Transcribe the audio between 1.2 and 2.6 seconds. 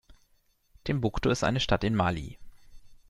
ist eine Stadt in Mali.